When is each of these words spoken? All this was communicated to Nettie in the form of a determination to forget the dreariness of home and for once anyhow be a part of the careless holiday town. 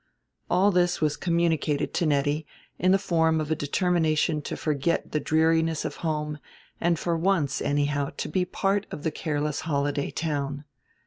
All 0.49 0.71
this 0.71 0.99
was 0.99 1.15
communicated 1.15 1.93
to 1.93 2.07
Nettie 2.07 2.47
in 2.79 2.91
the 2.91 2.97
form 2.97 3.39
of 3.39 3.51
a 3.51 3.55
determination 3.55 4.41
to 4.41 4.57
forget 4.57 5.11
the 5.11 5.19
dreariness 5.19 5.85
of 5.85 5.97
home 5.97 6.39
and 6.79 6.97
for 6.97 7.15
once 7.15 7.61
anyhow 7.61 8.09
be 8.31 8.41
a 8.41 8.45
part 8.47 8.87
of 8.89 9.03
the 9.03 9.11
careless 9.11 9.59
holiday 9.59 10.09
town. 10.09 10.65